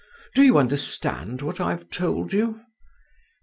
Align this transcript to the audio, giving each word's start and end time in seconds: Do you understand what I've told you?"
Do 0.33 0.41
you 0.41 0.57
understand 0.57 1.43
what 1.43 1.61
I've 1.61 1.91
told 1.91 2.33
you?" 2.33 2.59